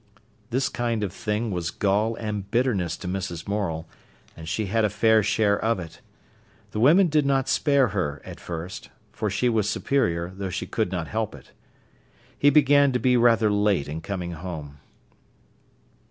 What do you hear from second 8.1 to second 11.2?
at first; for she was superior, though she could not